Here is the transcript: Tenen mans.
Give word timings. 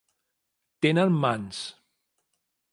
Tenen 0.81 1.11
mans. 1.21 1.57